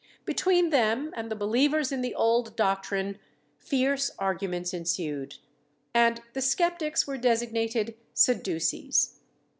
[0.25, 3.19] Between them and the believers in the old doctrine
[3.59, 5.37] fierce arguments ensued,
[5.93, 9.19] and the sceptics were designated Sadducees.